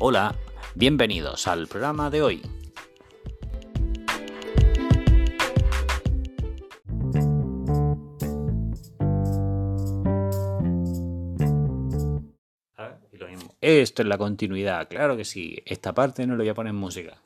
Hola, 0.00 0.34
bienvenidos 0.74 1.48
al 1.48 1.66
programa 1.66 2.08
de 2.10 2.22
hoy. 2.22 2.42
Ah, 12.76 12.96
Esto 13.60 14.02
es 14.02 14.08
la 14.08 14.18
continuidad, 14.18 14.88
claro 14.88 15.16
que 15.16 15.24
sí. 15.24 15.56
Esta 15.66 15.92
parte 15.92 16.26
no 16.26 16.34
lo 16.36 16.42
voy 16.42 16.48
a 16.50 16.54
poner 16.54 16.70
en 16.70 16.76
música. 16.76 17.18